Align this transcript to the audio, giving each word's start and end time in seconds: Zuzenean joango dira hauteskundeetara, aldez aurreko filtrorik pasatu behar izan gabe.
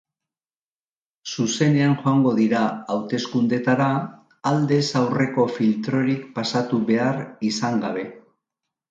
Zuzenean 1.31 1.91
joango 2.05 2.31
dira 2.37 2.61
hauteskundeetara, 2.93 3.89
aldez 4.51 4.79
aurreko 5.01 5.45
filtrorik 5.59 6.23
pasatu 6.39 6.81
behar 6.89 7.21
izan 7.51 7.79
gabe. 7.85 8.07